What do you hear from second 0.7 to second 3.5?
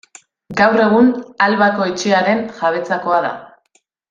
egun Albako Etxearen jabetzakoa da.